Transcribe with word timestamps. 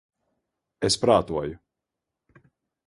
Es 0.89 0.97
prātoju... 1.03 1.55